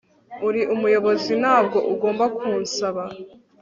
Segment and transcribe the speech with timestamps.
[0.47, 3.03] uri umuyobozi ntabwo ugomba kunsaba